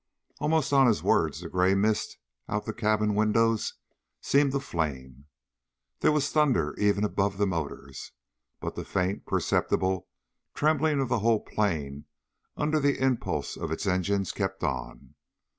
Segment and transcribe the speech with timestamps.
[0.39, 2.17] Almost on his words the gray mist
[2.49, 3.75] out the cabin windows
[4.19, 5.25] seemed to flame.
[5.99, 8.11] There was thunder even above the motors.
[8.59, 10.07] But the faint, perceptible
[10.55, 12.05] trembling of the whole plane
[12.57, 15.13] under the impulse of its engines kept on.